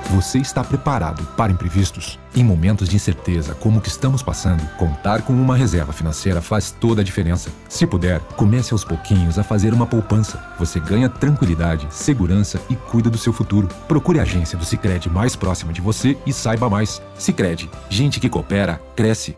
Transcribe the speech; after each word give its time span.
Você 0.09 0.39
está 0.39 0.61
preparado 0.61 1.23
para 1.37 1.53
imprevistos? 1.53 2.19
Em 2.35 2.43
momentos 2.43 2.89
de 2.89 2.97
incerteza 2.97 3.55
como 3.55 3.79
o 3.79 3.81
que 3.81 3.87
estamos 3.87 4.21
passando, 4.21 4.61
contar 4.77 5.21
com 5.21 5.31
uma 5.31 5.55
reserva 5.55 5.93
financeira 5.93 6.41
faz 6.41 6.69
toda 6.69 6.99
a 6.99 7.03
diferença. 7.03 7.49
Se 7.69 7.87
puder, 7.87 8.19
comece 8.35 8.73
aos 8.73 8.83
pouquinhos 8.83 9.39
a 9.39 9.43
fazer 9.43 9.73
uma 9.73 9.87
poupança. 9.87 10.53
Você 10.59 10.81
ganha 10.81 11.07
tranquilidade, 11.07 11.87
segurança 11.91 12.59
e 12.69 12.75
cuida 12.75 13.09
do 13.09 13.17
seu 13.17 13.31
futuro. 13.31 13.69
Procure 13.87 14.19
a 14.19 14.23
agência 14.23 14.57
do 14.57 14.65
Sicredi 14.65 15.09
mais 15.09 15.33
próxima 15.33 15.71
de 15.71 15.79
você 15.79 16.17
e 16.25 16.33
saiba 16.33 16.69
mais. 16.69 17.01
Sicredi, 17.17 17.69
gente 17.89 18.19
que 18.19 18.27
coopera 18.27 18.81
cresce 18.97 19.37